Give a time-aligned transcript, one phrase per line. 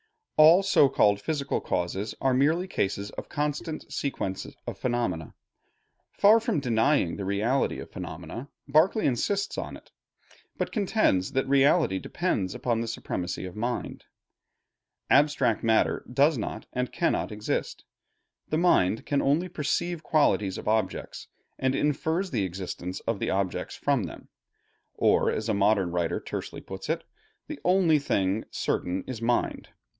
[0.35, 5.35] All so called physical causes are merely cases of constant sequence of phenomena.
[6.11, 9.91] Far from denying the reality of phenomena, Berkeley insists upon it;
[10.57, 14.05] but contends that reality depends upon the supremacy of mind.
[15.11, 17.85] Abstract matter does not and cannot exist.
[18.49, 21.27] The mind can only perceive qualities of objects,
[21.59, 24.29] and infers the existence of the objects from them;
[24.95, 27.03] or as a modern writer tersely puts it,
[27.45, 29.69] "The only thing certain is mind.